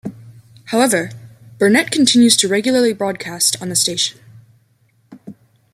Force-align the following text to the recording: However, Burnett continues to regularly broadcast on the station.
However, 0.71 1.11
Burnett 1.59 1.91
continues 1.91 2.35
to 2.37 2.47
regularly 2.47 2.91
broadcast 2.91 3.55
on 3.61 3.69
the 3.69 3.75
station. 3.75 4.19